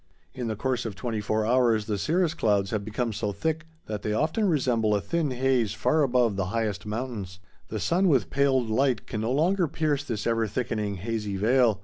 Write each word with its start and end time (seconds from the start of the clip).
In 0.33 0.47
the 0.47 0.55
course 0.55 0.83
of 0.87 0.95
twenty 0.95 1.21
four 1.21 1.45
hours 1.45 1.85
the 1.85 1.99
cirrus 1.99 2.33
clouds 2.33 2.71
have 2.71 2.83
become 2.83 3.13
so 3.13 3.31
thick 3.31 3.67
that 3.85 4.01
they 4.01 4.13
often 4.13 4.47
resemble 4.49 4.95
a 4.95 4.99
thin 4.99 5.29
haze 5.29 5.75
far 5.75 6.01
above 6.01 6.37
the 6.37 6.45
highest 6.47 6.87
mountains. 6.87 7.39
The 7.67 7.79
sun 7.79 8.07
with 8.07 8.31
paled 8.31 8.67
light 8.67 9.05
can 9.05 9.21
no 9.21 9.31
longer 9.31 9.67
pierce 9.67 10.03
this 10.03 10.25
ever 10.25 10.47
thickening 10.47 10.95
hazy 10.95 11.37
veil. 11.37 11.79